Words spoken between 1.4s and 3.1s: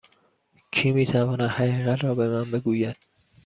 حقیقت را به من بگوید؟